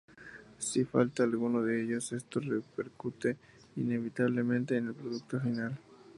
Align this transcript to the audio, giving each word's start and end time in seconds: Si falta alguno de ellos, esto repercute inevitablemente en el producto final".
Si 0.57 0.83
falta 0.83 1.21
alguno 1.21 1.61
de 1.61 1.83
ellos, 1.83 2.11
esto 2.11 2.39
repercute 2.39 3.37
inevitablemente 3.75 4.75
en 4.75 4.87
el 4.87 4.95
producto 4.95 5.39
final". 5.39 5.77